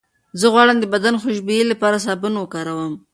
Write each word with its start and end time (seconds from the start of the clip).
زه 0.39 0.45
غواړم 0.53 0.77
د 0.79 0.85
بدن 0.93 1.13
خوشبویۍ 1.21 1.61
لپاره 1.71 2.03
سابون 2.05 2.33
وکاروم. 2.37 2.93